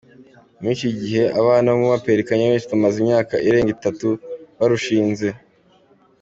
Muri 0.59 0.73
iki 0.77 0.89
gihe 0.99 1.23
abana 1.39 1.67
n’umuraperi 1.71 2.27
Kanye 2.27 2.45
West 2.51 2.69
bamaze 2.73 2.95
imyaka 3.03 3.33
irenga 3.47 3.71
itatu 3.77 4.07
barushinze. 4.57 5.27